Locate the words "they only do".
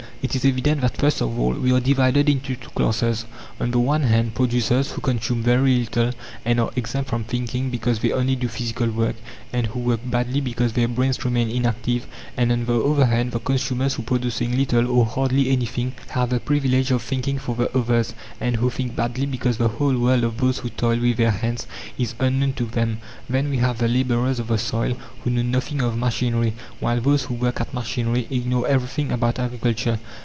7.99-8.47